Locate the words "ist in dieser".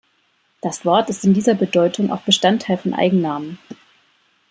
1.11-1.53